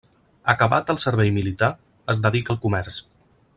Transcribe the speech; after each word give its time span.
Acabat 0.53 0.89
el 0.93 0.99
servei 1.03 1.29
militar, 1.35 1.71
es 2.15 2.25
dedica 2.25 2.57
al 2.57 2.61
comerç. 2.67 2.99